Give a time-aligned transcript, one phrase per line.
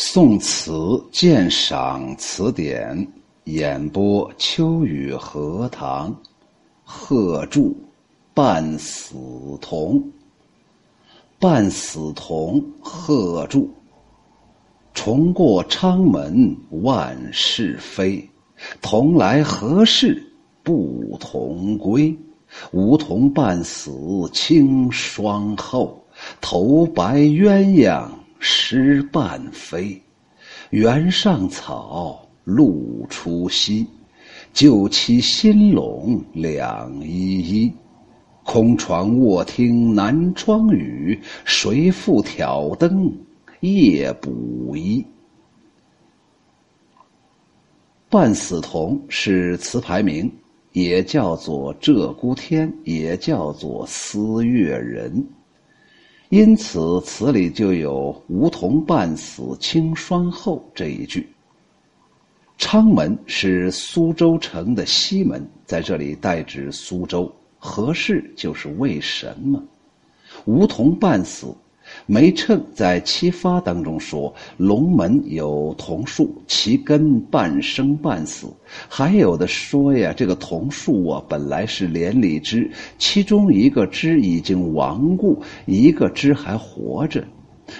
[0.00, 0.72] 宋词
[1.10, 3.04] 鉴赏词典
[3.46, 6.16] 演播：秋雨荷塘，
[6.84, 7.76] 贺铸，
[8.32, 9.16] 半死
[9.60, 10.00] 童。
[11.40, 13.68] 半死童，贺铸。
[14.94, 18.24] 重过昌门万事非，
[18.80, 20.22] 同来何事
[20.62, 22.16] 不同归？
[22.70, 23.90] 梧桐半死
[24.32, 26.00] 清霜后，
[26.40, 28.08] 头白鸳鸯。
[28.38, 30.00] 诗半飞，
[30.70, 33.86] 原上草，露初晞。
[34.52, 37.72] 旧期新笼两依依。
[38.44, 43.12] 空床卧听南窗雨，谁复挑灯
[43.60, 45.04] 夜补衣？
[48.08, 50.32] 半死童是词牌名，
[50.72, 55.26] 也叫做鹧鸪天，也叫做思月人。
[56.30, 61.26] 因此，词里就有“梧桐半死清霜后”这一句。
[62.58, 67.34] 昌门是苏州城的西门，在这里代指苏州。
[67.58, 69.62] 何事就是为什么？
[70.44, 71.46] 梧桐半死。
[72.10, 78.46] 梅称在七发当中说，龙门有桐树，其根半生半死。
[78.88, 87.22] 还有的说呀，这个桐树啊，本来是连理枝，其中一个枝已经亡故，一个枝还活着，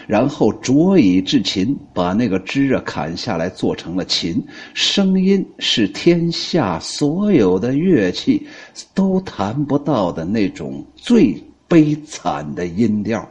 [0.07, 8.47] 然后着以制琴，把那个枝啊砍下来做成了琴，声音是天下所有的乐器
[8.95, 11.35] 都弹不到的那种最
[11.67, 13.27] 悲惨的音调。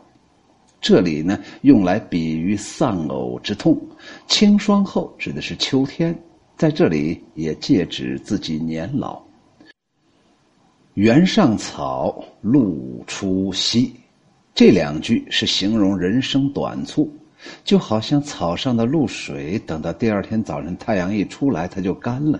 [0.87, 3.77] 这里呢，用来比喻丧偶之痛。
[4.25, 6.17] 清霜后指的是秋天，
[6.55, 9.21] 在这里也借指自己年老。
[10.93, 13.91] 原上草，露初晞，
[14.55, 17.13] 这两句是形容人生短促，
[17.65, 22.39] 就好像草上的露水，等到第二天早晨太阳一出来，它就干了。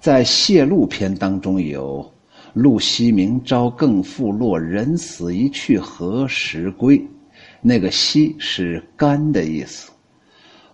[0.00, 2.06] 在《谢露篇》当中有
[2.52, 7.02] “露晞明朝更复落，人死一去何时归？”
[7.66, 9.90] 那个“晞”是干的意思，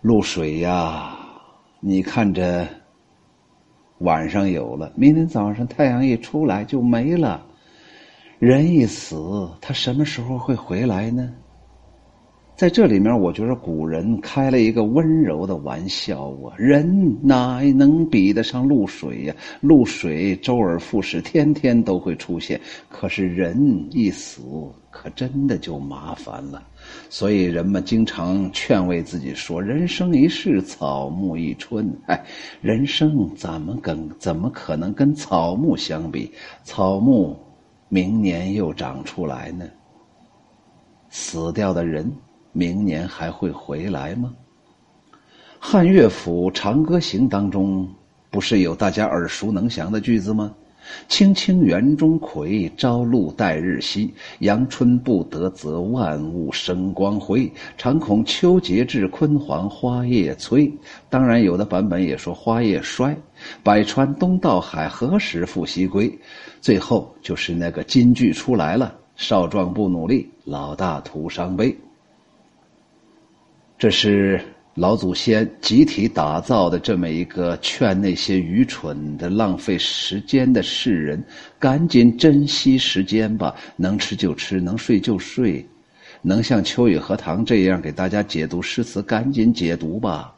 [0.00, 1.16] 露水呀，
[1.78, 2.66] 你看着
[3.98, 7.46] 晚上有了，明天早上太阳一出来就没了。
[8.40, 11.32] 人一死，他什么时候会回来呢？
[12.56, 16.52] 在这里面，我觉得古人开了一个温柔的玩笑啊！
[16.58, 19.34] 人哪能比得上露水呀？
[19.60, 22.60] 露水周而复始，天天都会出现。
[22.88, 24.42] 可是人一死，
[24.90, 26.60] 可真的就麻烦了。
[27.08, 32.24] 所以人们经常劝慰自己说：“人生一世，草木一春。”哎，
[32.60, 36.32] 人生怎么跟怎么可能跟草木相比？
[36.64, 37.38] 草木
[37.88, 39.64] 明年又长出来呢？
[41.08, 42.10] 死掉的人。
[42.52, 44.34] 明年还会回来吗？
[45.60, 47.88] 汉乐府《长歌行》当中
[48.28, 50.52] 不是有大家耳熟能详的句子吗
[51.08, 54.08] ？“青青园中葵，朝露待日晞。
[54.40, 57.50] 阳春布德泽，万物生光辉。
[57.76, 60.70] 常恐秋节至，焜黄花叶衰。”
[61.10, 63.16] 当然，有的版本也说花叶衰。
[63.62, 66.18] 百川东到海，何时复西归？
[66.60, 71.74] 最后就是那个金句出来了：“少壮不努力，老大徒伤悲。”
[73.78, 74.38] 这是
[74.74, 81.22] 老祖先集体打造的这么一个劝那些愚蠢的、浪费时间的世人，
[81.58, 85.66] 赶紧珍惜时间吧，能吃就吃，能睡就睡，
[86.22, 90.32] 能像秋雨荷塘这样给大家解读诗词，赶紧解读吧。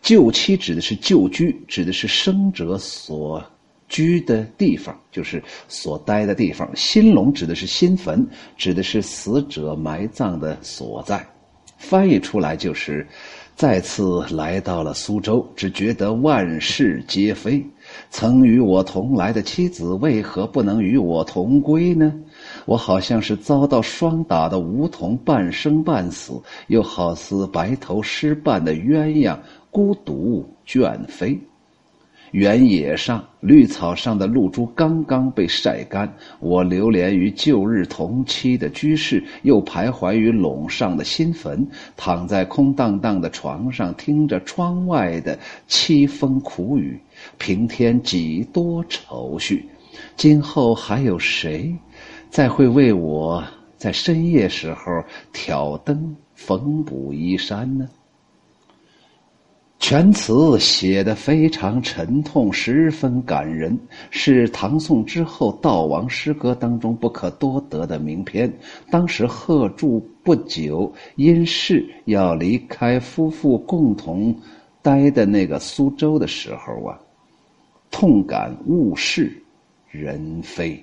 [0.00, 3.44] 旧妻指的是旧居，指的是生者所
[3.88, 6.70] 居的地方，就是所待的地方。
[6.76, 8.24] 新隆指的是新坟，
[8.56, 11.26] 指的是死者埋葬的所在。
[11.76, 13.06] 翻译出来就是，
[13.54, 17.64] 再次来到了苏州，只觉得万事皆非。
[18.10, 22.12] 曾与我同来的妻子，为何不能与我同归呢？
[22.64, 26.32] 我好像是遭到霜打的梧桐，半生半死，
[26.66, 29.38] 又好似白头失伴的鸳鸯，
[29.70, 31.38] 孤独倦飞。
[32.36, 36.06] 原野上绿草上的露珠刚刚被晒干，
[36.38, 41.66] 我流连于旧日同期的居室，又徘徊于垄上的新坟，
[41.96, 47.00] 躺在空荡荡的床上，听着窗外的凄风苦雨，
[47.38, 49.66] 平添几多愁绪。
[50.14, 51.74] 今后还有谁，
[52.28, 53.42] 再会为我
[53.78, 57.88] 在深夜时候挑灯缝补衣衫呢？
[59.78, 63.78] 全词写得非常沉痛，十分感人，
[64.10, 68.52] 是唐宋之后悼亡诗歌当中不可多得的名篇。
[68.90, 74.34] 当时贺铸不久因事要离开夫妇共同
[74.82, 76.98] 待的那个苏州的时候啊，
[77.90, 79.30] 痛感物是
[79.88, 80.82] 人非。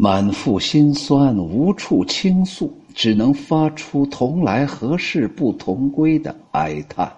[0.00, 7.12] 满腹心酸，无处倾诉，只能发出“同来何事不同归”的哀叹。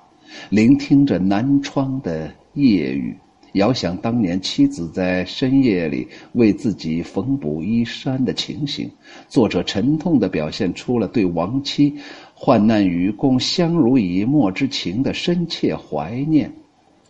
[0.48, 3.14] 聆听着南窗的夜雨，
[3.52, 8.90] 遥想当年妻子在深夜里为自己缝补衣衫的情形，
[9.28, 11.94] 作者沉痛地表现出了对亡妻
[12.32, 16.50] 患难与共、相濡以沫之情的深切怀念。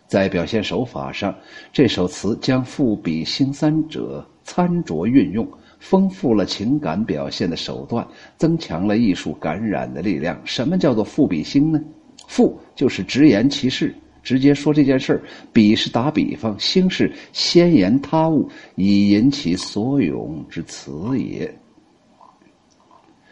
[0.05, 1.33] 在表现手法上，
[1.71, 5.47] 这首词将赋比兴三者参酌运用。
[5.81, 8.07] 丰富了情感表现的手段，
[8.37, 10.39] 增强了艺术感染的力量。
[10.45, 11.81] 什么叫做赋比兴呢？
[12.27, 15.19] 赋就是直言其事，直接说这件事儿；
[15.51, 21.51] 比是打比方，兴是先言他物，以引起所咏之词也。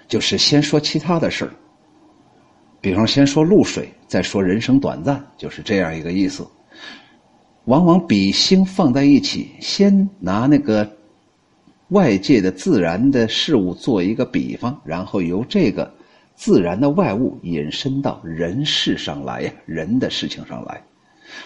[0.07, 1.53] 就是先说其他的事儿，
[2.81, 6.45] 比方先说露水，再说人生短暂，就是这样一个意思。
[7.65, 10.98] 往往比兴放在一起，先拿那个。
[11.89, 15.91] 外界的自然的事物做一个比方，然后由这个
[16.35, 20.81] 自然的外物引申到人世上来呀，人的事情上来。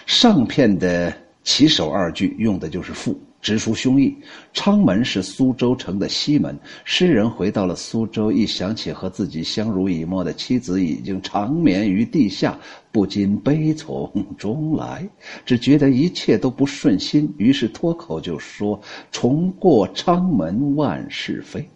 [0.06, 1.12] 上片的
[1.44, 3.16] 起首二句用的就是赋。
[3.40, 4.14] 直抒胸臆。
[4.54, 6.58] 昌门是苏州城的西门。
[6.82, 12.58] 诗人回到了苏州，一想起和自己相濡以沫的妻子已经长眠于地下，
[12.90, 15.06] 不禁悲从中来，
[15.44, 18.80] 只觉得一切都不顺心，于是脱口就说
[19.12, 21.68] ：“重过昌门万事非。”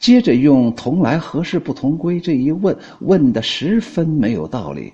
[0.00, 4.90] 接着用“同来何事不同归”这一问，问的十分没有道理。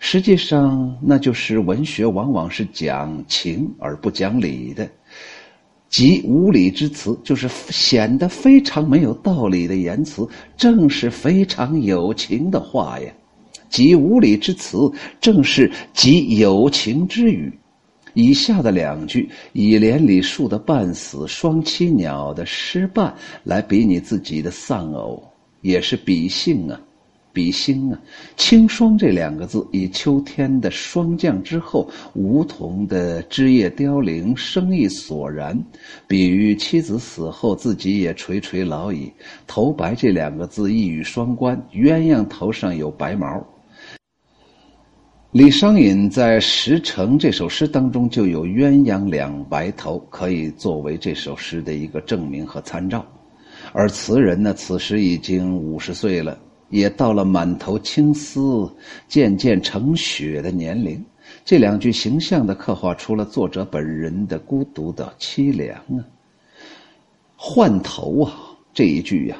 [0.00, 4.86] 实际上，那就是文学往往是讲情而不讲理的。
[5.88, 10.28] 即无理之词，就是显得非常没有道理的言辞，
[10.58, 13.10] 正是非常有情的话呀。
[13.70, 14.76] 即无理之词，
[15.22, 17.50] 正是即有情之语。
[18.14, 23.14] 以下的两句，以连理树的半死，双栖鸟的失伴，
[23.44, 25.22] 来比拟自己的丧偶，
[25.60, 26.80] 也是比兴啊。
[27.32, 28.00] 比兴啊，
[28.36, 35.56] 清霜这两个字，以秋天的霜降之后，梧桐的枝叶凋零，生意索然，
[36.08, 39.08] 比喻妻子死后，自己也垂垂老矣。
[39.46, 43.40] 头白这两个字一语双关，鸳鸯头上有白毛。
[45.32, 53.06] 李商隐在《石城》这首诗当中就有鸳鸯两白头，可以作为这首诗的一个证明和参照。
[53.72, 56.36] 而词人呢，此时已经五十岁了。
[56.68, 58.68] 也到了满头青丝
[59.08, 61.04] 渐渐成雪的年龄，
[61.44, 66.02] 这两句形象的刻画出了作者本人的孤独的凄凉啊。
[67.36, 68.32] 换头啊，
[68.74, 69.36] 这一句呀，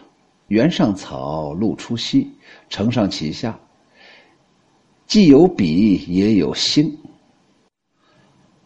[0.47, 2.31] 原上草，露出西，
[2.69, 3.59] 承上启下，
[5.11, 6.97] 既有笔也有心。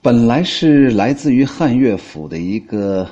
[0.03, 3.09] 本来是来自于汉乐府的一个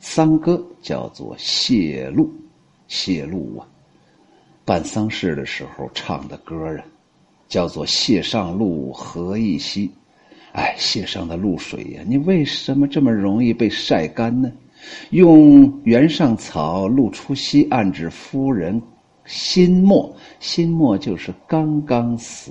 [0.00, 2.30] 丧歌，叫做谢露，
[2.88, 3.66] 谢露啊。
[4.66, 6.84] 办丧事的时候唱的歌啊，
[7.48, 9.90] 叫做“谢上露何易稀”。
[10.52, 14.52] 哎，谢上的露水呀，你为什么这么容易被晒干呢？
[15.08, 18.78] 用原上草，露出西，暗指夫人
[19.26, 22.50] 心末，心末就是刚刚死。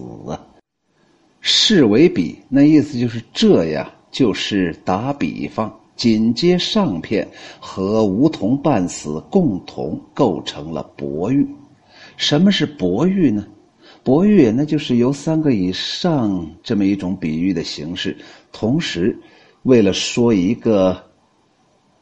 [1.41, 5.73] 是为比，那意思就是这呀，就是打比方。
[5.95, 7.25] 紧接上片
[7.57, 11.47] 和梧桐半死共同构成了博喻。
[12.17, 13.47] 什么是博喻呢？
[14.03, 18.17] 博喻那就是由三个以上这么一种比喻的形式，
[18.51, 19.17] 同时
[19.63, 21.01] 为了说一个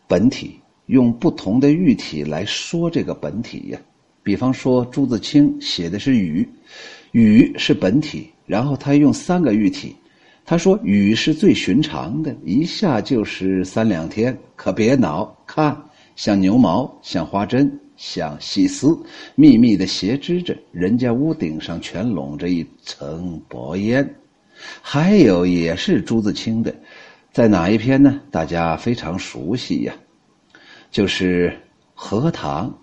[0.07, 3.79] 本体，用不同的喻体来说这个本体呀。
[4.23, 6.47] 比方说朱自清写的是雨，
[7.11, 9.95] 雨是本体，然后他用三个喻体，
[10.45, 15.77] 他说雨是最寻常的，一下就是三两天，可别恼，看
[16.15, 17.79] 像牛毛，像花针。
[17.95, 18.97] 像细丝，
[19.35, 24.15] 密密的斜织着，人家屋顶上全笼着一层薄烟。
[24.81, 26.73] 还有也是朱自清的，
[27.31, 28.19] 在哪一篇呢？
[28.31, 29.93] 大家非常熟悉呀，
[30.91, 31.49] 就是
[31.93, 32.75] 《荷塘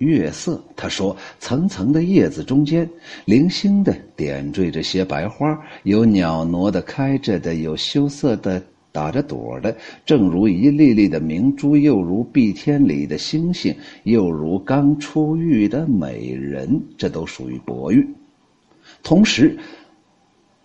[0.00, 0.56] 月色》。
[0.76, 2.86] 他说：“层层的叶子中间，
[3.24, 18.04] 零星的点缀着些白花，有袅娜的开着的，有羞涩的。”打着朵的，正如一粒粒的明珠，又如碧天里的星星，又如刚出浴的美人，这都属于博喻。
[19.00, 19.56] 同时，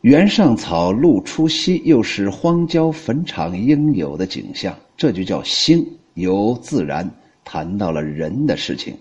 [0.01, 5.85] 原上草，露初晞，又是荒郊坟场应有的景象，这就叫兴。
[6.15, 7.07] 由自然
[7.43, 8.97] 谈到了人的事情，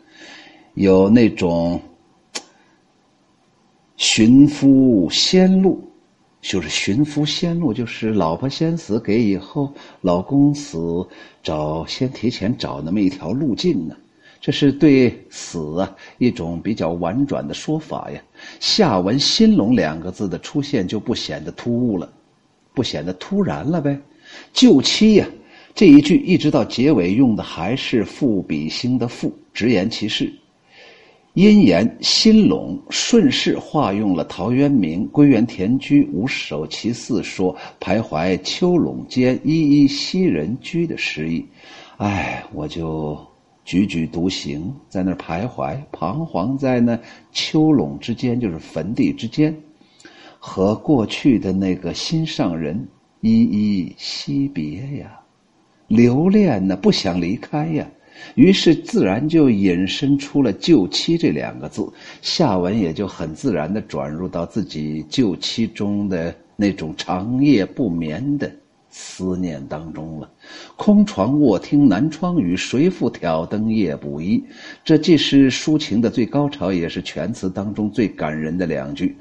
[0.75, 1.81] 有那种
[3.97, 5.83] 寻夫先路，
[6.43, 11.07] 就是寻夫先路，就是老婆先死给以后老公死，
[11.43, 13.97] 找先提前找那么一条路径呢。
[14.41, 18.21] 这是对死啊一种比较婉转的说法呀。
[18.61, 22.13] 下文“新龙”两个字的出现就不显得突兀了，
[22.75, 23.99] 不显得突然了呗。
[24.53, 25.27] 救妻呀，
[25.75, 30.31] 这一句一直到结尾用的还是赋比兴的赋，直言其事。
[31.35, 41.45] 因言新陇顺势化用了陶渊明《归园田居五首其四》说“徘徊丘陇间，依依昔人居”的诗意。
[41.99, 43.19] 哎，我就。
[43.67, 47.01] 踽踽独行，在那儿徘徊、彷徨在那
[47.33, 49.57] 丘垄之间，就是坟地之间，
[50.39, 52.87] 和过去的那个心上人
[53.23, 55.19] 依依惜别呀，
[55.89, 57.89] 留恋呢，不想离开呀，
[58.35, 61.87] 于是自然就引申出了“旧妻”这两个字，
[62.23, 68.51] 下文也就很自然的转入到自己旧妻中的那种长夜不眠的。
[68.97, 70.31] 思念当中了，
[70.77, 74.41] 空床卧听南窗雨，谁复挑灯夜补衣？
[74.85, 79.17] 这既是抒情的最高潮，也是全词当中最感人的两句。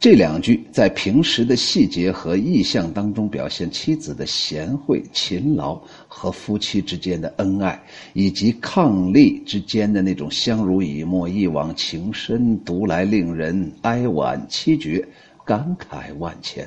[0.00, 5.78] 这两句在平时的细节和意象当中，表现妻子的贤惠、勤劳
[6.08, 7.78] 和夫妻之间的恩爱，
[8.14, 15.06] 以及伉俪之间的那种相濡以沫、一往情深，读来令人哀婉凄绝，
[15.44, 16.66] 感慨万千。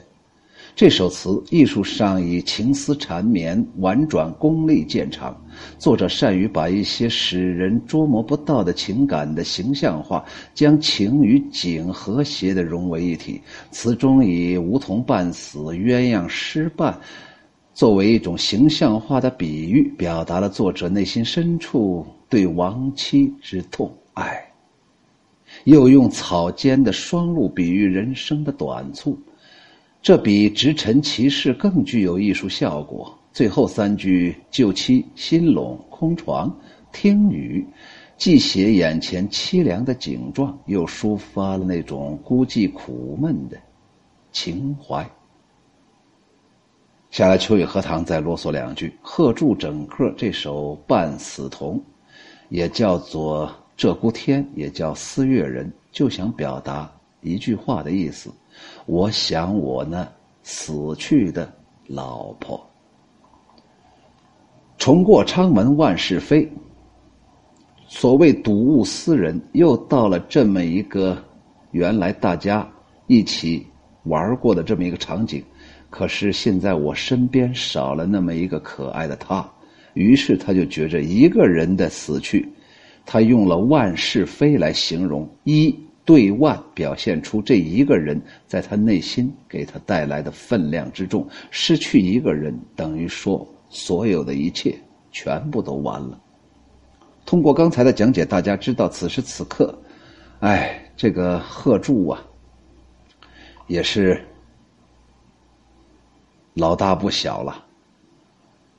[0.75, 5.39] 这首词艺术上以情思缠绵、婉转功力见长。
[5.77, 10.25] 作者善于把一些使人捉摸不到的情感的形象化，
[10.55, 13.39] 将情与景和谐的融为一体。
[13.69, 16.99] 词中以梧桐半死、鸳鸯失伴
[17.75, 24.43] 作为一种形象化的比喻，表达了作者内心深处对亡妻之痛爱。
[25.65, 29.15] 又用草间的霜露比喻人生的短促。
[30.03, 33.17] 这比直陈其事更具有艺术效果。
[33.31, 36.53] 最后三句“旧妻新陇空床
[36.91, 37.65] 听雨”，
[38.17, 43.57] 既写眼前凄凉的景状，又抒发了那种孤寂苦闷的
[44.33, 45.09] 情怀。
[47.09, 51.77] 下来，秋雨荷塘再啰嗦两句：贺铸整个这首《半死童》，
[52.49, 53.49] 也叫做
[53.81, 56.91] 《鹧鸪天》，也叫《思月人》，就想表达
[57.21, 58.29] 一句话的意思。
[58.85, 60.07] 我想，我那
[60.43, 61.51] 死去的
[61.87, 62.59] 老婆。
[64.77, 66.49] 重过昌门万事非。
[67.87, 71.23] 所谓睹物思人，又到了这么一个
[71.71, 72.67] 原来大家
[73.07, 73.65] 一起
[74.03, 75.43] 玩过的这么一个场景。
[75.89, 79.47] 可是现在我身边少了那么一个可爱的他，
[79.93, 82.51] 于是他就觉着一个人的死去，
[83.05, 85.73] 他用了万事非来形容一。
[86.05, 94.77] 对万表现出这一个人在他内心给他带来的分量之重，失去一个人等于说所有的一切
[95.11, 96.19] 全部都完了。
[97.25, 99.73] 通过刚才的讲解，大家知道此时此刻，
[100.41, 102.21] 哎，这个贺铸啊，
[103.67, 104.21] 也是
[106.53, 107.63] 老大不小了，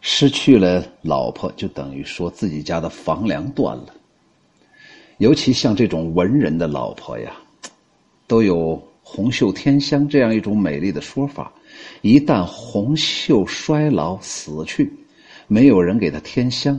[0.03, 3.95] 失去了老婆，就等于说自己家的房梁断了。
[5.25, 7.33] 尤其像这种文人的老婆呀，
[8.27, 11.51] 都有红袖添香这样一种美丽的说法。
[12.03, 14.93] 一旦红袖衰老死去，
[15.47, 16.79] 没有人给他添香，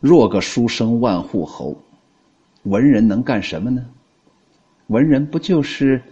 [0.00, 1.80] 若个书生万户侯，
[2.64, 3.86] 文人能干什么呢？
[4.88, 6.02] 文人不就是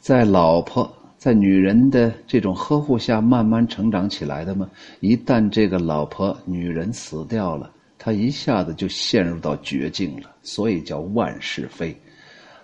[0.00, 4.68] 在老婆、在女人的这种呵护下慢慢成长起来的吗？
[5.00, 7.70] 一旦这个老婆、女人死掉了。
[8.02, 11.94] 他一下子就陷入到绝境了，所以叫万事非。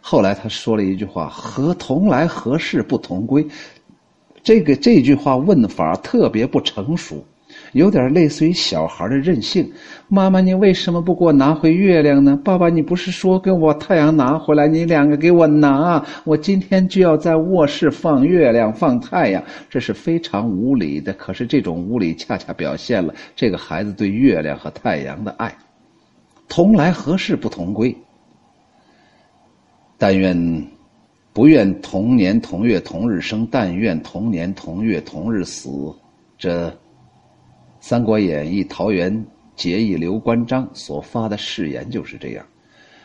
[0.00, 3.46] 后来他说了一句话：“何同来何事不同归？”
[4.42, 7.22] 这个这句话问法特别不成熟。
[7.72, 9.70] 有点类似于小孩的任性。
[10.08, 12.40] 妈妈，你为什么不给我拿回月亮呢？
[12.44, 14.68] 爸爸，你不是说跟我太阳拿回来？
[14.68, 19.42] 你两个给我拿，我今天就要在卧室放月亮，放太阳。
[19.68, 21.12] 这是非常无理的。
[21.14, 25.52] 可是这种无理恰恰表现了这个孩子对月亮和太阳的爱。
[26.48, 27.92] 同来何事不同归？
[29.98, 30.66] 但愿
[31.32, 35.68] 不愿同年同月同日生，但愿同年同月同日死。
[36.38, 36.70] 这。
[37.88, 39.24] 《三国演义》桃园
[39.54, 42.44] 结义刘关张所发的誓言就是这样，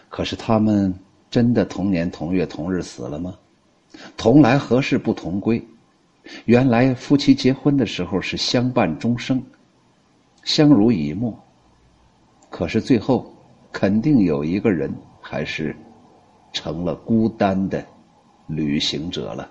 [0.09, 0.91] 可是他们
[1.29, 3.37] 真的同年同月同日死了吗？
[4.17, 5.63] 同来何事不同归？
[6.45, 9.39] 原来夫妻结婚的时候是相伴终生，
[10.45, 11.31] 相濡以沫。
[12.49, 13.31] 可是最后，
[13.71, 15.75] 肯定有一个人还是
[16.53, 17.85] 成了孤单的
[18.47, 19.47] 旅行者了。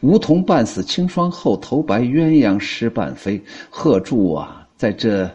[0.00, 3.42] 梧桐半死清霜后，头白鸳鸯失伴飞。
[3.68, 5.28] 贺铸啊，在这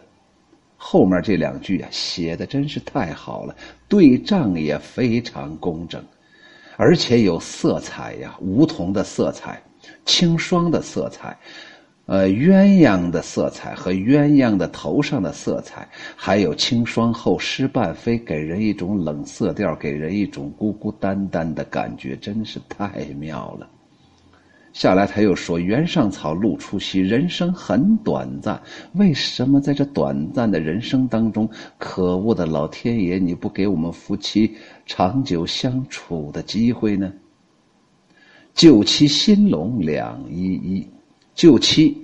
[0.77, 3.55] 后面这两句啊，写的真是太好了，
[3.89, 6.01] 对仗也非常工整，
[6.77, 9.62] 而且有色彩呀，梧桐的色彩，
[10.05, 11.38] 清霜的色彩。
[12.05, 23.70] 呃，鸳鸯的色彩和鸳鸯的头上的色彩，还有清霜后失伴飞，给人一种冷色调，给人一种孤孤单单的感觉，真是太妙了。
[24.73, 28.59] 下来他又说：“原上草，露初晞，人生很短暂。
[28.95, 34.51] 为什么在这短暂的人生当中，可恶的老天爷，你不给我们夫妻
[34.87, 37.13] 长久相处的机会呢？”
[38.55, 40.87] 旧妻新笼两依依。
[41.35, 41.95] 旧妻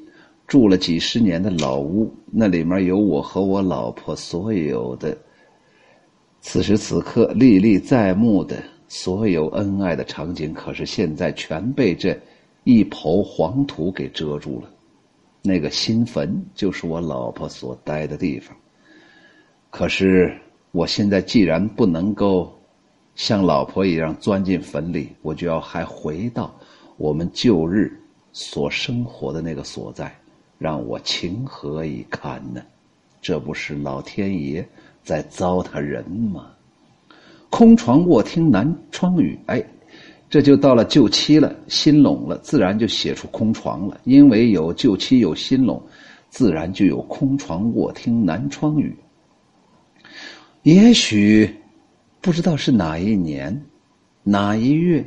[0.48, 5.16] 住了几十年的老屋，那里面有我和我老婆所有的
[6.42, 12.20] 此时此刻历历在目的所有恩爱的场景，可是现在全被这
[12.70, 14.70] 一抔黄土给遮住了。
[15.42, 18.56] 那个新坟就是我老婆所待的地方。
[19.70, 20.38] 可是
[20.72, 22.54] 我现在既然不能够
[23.16, 26.54] 像老婆一样钻进坟里，我就要还回到
[26.98, 27.92] 我们旧日。
[28.32, 30.16] 所生活的那个所在，
[30.60, 32.62] 让我情何以堪呢？
[33.20, 34.66] 这不是老天爷
[35.04, 36.52] 在糟蹋人吗？
[37.50, 39.66] 空床卧听南窗雨，哎，
[40.30, 44.00] 这就到了旧妻了，新拢了，自然就写出空床了。
[44.04, 45.82] 因为有旧妻有新拢，
[46.30, 48.96] 自然就有空床卧听南窗雨。
[50.62, 51.50] 也许
[52.22, 53.66] 不知道是哪一年，
[54.22, 55.04] 哪一月，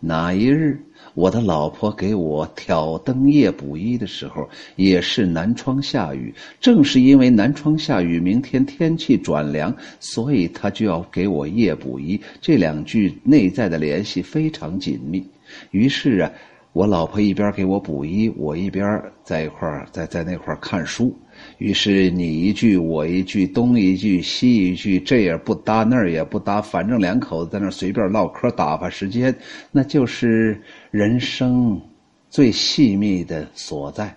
[0.00, 0.80] 哪一日。
[1.14, 6.34] 我的老婆给我挑灯夜补衣的时候，也是南窗下雨。
[6.60, 12.20] 正是因为南窗下雨，明天天气转凉，所以他就要给我夜补衣。
[12.40, 15.26] 这两句内在的联系非常紧密。
[15.70, 16.30] 于是啊，
[16.74, 21.16] 我老婆一边给我补衣，我一边在一块儿在在那块儿看书。
[21.58, 29.34] 于是你一句我一句，东一句西一句，这也不搭那儿也不搭，反正两口子在那儿随便唠嗑打发时间，
[29.72, 31.80] 那就是人生
[32.28, 34.14] 最细密的所在，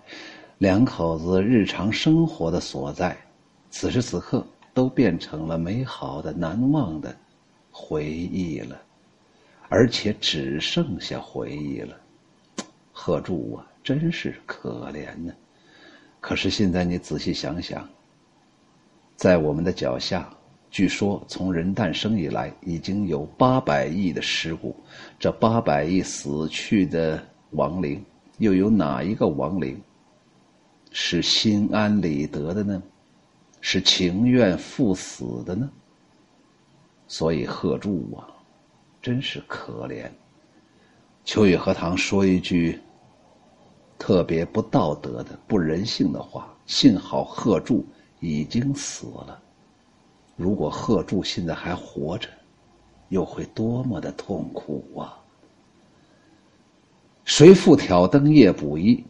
[0.58, 3.16] 两口子日常生活的所在，
[3.70, 7.16] 此时此刻都变成了美好的、难忘的
[7.72, 8.82] 回忆了，
[9.70, 11.96] 而且只剩下回忆了。
[12.92, 15.32] 贺铸啊，真是可怜呢。
[16.22, 17.88] 可是现在你仔细想想，
[19.16, 20.30] 在我们的脚下，
[20.70, 24.76] 据说从人诞生以来，已经有八百亿的尸骨。
[25.18, 28.04] 这八百亿死去的亡灵，
[28.38, 29.82] 又有哪一个亡灵
[30.92, 32.84] 是心安理得的呢？
[33.62, 35.70] 是情愿赴死的呢？
[37.08, 38.28] 所以贺铸啊，
[39.02, 40.10] 真是可怜。
[41.24, 42.78] 秋雨荷塘说一句。
[44.00, 46.52] 特别不道德的、不人性的话。
[46.66, 47.84] 幸好贺铸
[48.20, 49.42] 已经死了，
[50.36, 52.30] 如果贺铸现在还活着，
[53.10, 55.18] 又会多么的痛苦啊！
[57.26, 59.04] 谁复挑灯夜补衣？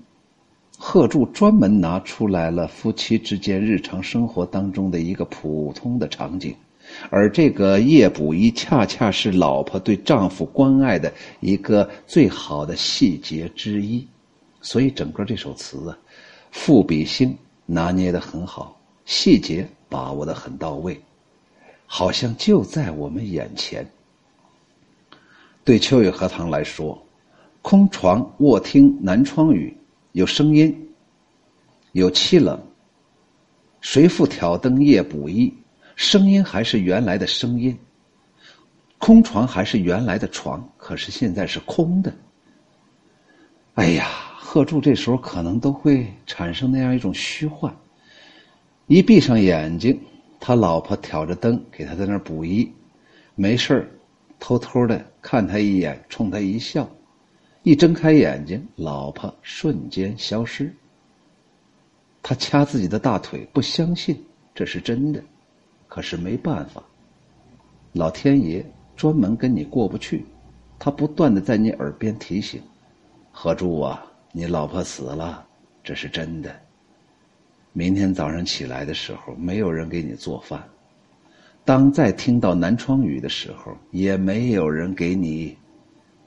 [0.78, 6.56] 贺铸专门拿出来了夫妻之间日常生活当中的一个普通的场景，
[7.10, 14.08] 而这个夜补衣，恰恰是老婆对丈夫关爱的一个最好的细节之一。
[14.62, 15.98] 所以整个这首词啊，
[16.52, 21.00] 赋比兴拿捏的很好，细节把握的很到位，
[21.86, 23.90] 好像就在我们眼前。
[25.64, 27.02] 对秋雨荷塘来说，
[27.62, 29.76] 空床卧听南窗雨，
[30.14, 30.90] 有声音，
[31.92, 32.60] 有凄冷。
[33.82, 35.54] 谁复挑灯夜补衣？
[35.96, 37.78] 声音还是原来的声音，
[38.98, 42.14] 空床还是原来的床，可是现在是空的。
[43.76, 44.10] 哎呀！
[44.52, 47.72] 贺铸这时候可能都会产生那样一种虚幻。
[48.88, 50.02] 一闭上眼睛，
[50.40, 52.68] 他老婆挑着灯给他在那儿补衣，
[53.36, 53.88] 没事
[54.40, 56.90] 偷偷的看他一眼，冲他一笑。
[57.62, 60.74] 一睁开眼睛，老婆瞬间消失。
[62.24, 64.20] 他掐自己的大腿，不相信
[64.56, 65.24] 这是真的，
[65.88, 66.84] 可是没办法，
[67.94, 70.26] 老天爷专门跟你过不去，
[70.80, 72.60] 他不断的在你耳边提醒
[73.32, 75.46] ：“贺铸啊。”你老婆死了，
[75.84, 76.56] 这是真的。
[77.74, 80.64] 明天早上起来的时候，没有人给你做饭。
[81.66, 85.56] 当再听到南窗雨的时候，也没有人给你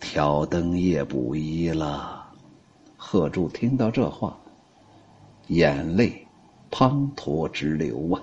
[0.00, 2.24] 挑灯夜补衣了。
[2.96, 4.36] 贺铸听到这话，
[5.48, 6.26] 眼泪
[6.70, 8.22] 滂沱直流啊！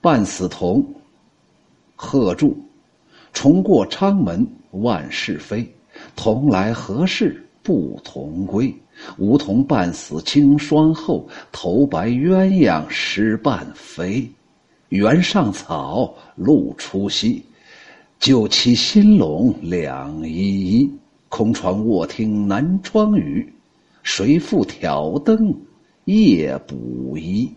[0.00, 0.84] 半死同，
[1.96, 2.56] 贺铸，
[3.32, 5.68] 重过昌门万事非，
[6.14, 8.74] 同来何事不同归？
[9.18, 14.26] 梧桐半死清霜后，头白鸳鸯失伴飞。
[14.88, 17.42] 原上草，露初晞。
[18.18, 20.90] 酒起新笼两依依，
[21.28, 23.52] 空窗卧听南窗雨。
[24.02, 25.54] 谁复挑灯
[26.06, 27.52] 夜补衣？